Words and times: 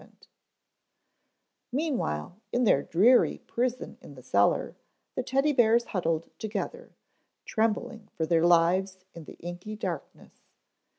Meanwhile 1.71 2.35
in 2.51 2.63
their 2.63 2.81
dreary 2.81 3.37
prison 3.45 3.99
in 4.01 4.15
the 4.15 4.23
cellar 4.23 4.75
the 5.13 5.21
Teddy 5.21 5.53
bears 5.53 5.83
huddled 5.85 6.27
together, 6.39 6.95
trembling 7.45 8.07
for 8.15 8.25
their 8.25 8.43
lives 8.43 9.05
in 9.13 9.25
the 9.25 9.33
inky 9.33 9.75
darkness. 9.75 10.33